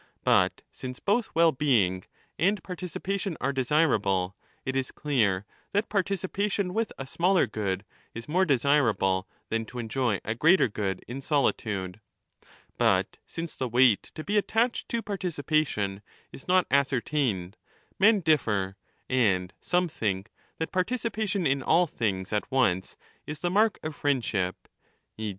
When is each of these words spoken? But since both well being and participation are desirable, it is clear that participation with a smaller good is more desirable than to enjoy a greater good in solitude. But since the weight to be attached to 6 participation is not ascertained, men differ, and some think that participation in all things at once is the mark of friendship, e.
But 0.23 0.63
since 0.71 0.99
both 0.99 1.29
well 1.35 1.51
being 1.51 2.05
and 2.39 2.63
participation 2.63 3.37
are 3.39 3.53
desirable, 3.53 4.35
it 4.65 4.75
is 4.75 4.89
clear 4.89 5.45
that 5.73 5.89
participation 5.89 6.73
with 6.73 6.91
a 6.97 7.05
smaller 7.05 7.45
good 7.45 7.85
is 8.15 8.27
more 8.27 8.43
desirable 8.43 9.27
than 9.49 9.63
to 9.65 9.77
enjoy 9.77 10.19
a 10.25 10.33
greater 10.33 10.67
good 10.67 11.05
in 11.07 11.21
solitude. 11.21 12.01
But 12.79 13.17
since 13.27 13.55
the 13.55 13.69
weight 13.69 14.01
to 14.15 14.23
be 14.23 14.37
attached 14.39 14.89
to 14.89 14.97
6 14.97 15.03
participation 15.05 16.01
is 16.31 16.47
not 16.47 16.65
ascertained, 16.71 17.55
men 17.99 18.21
differ, 18.21 18.77
and 19.07 19.53
some 19.61 19.87
think 19.87 20.31
that 20.57 20.71
participation 20.71 21.45
in 21.45 21.61
all 21.61 21.85
things 21.85 22.33
at 22.33 22.49
once 22.51 22.97
is 23.27 23.41
the 23.41 23.51
mark 23.51 23.77
of 23.83 23.95
friendship, 23.95 24.67
e. 25.19 25.29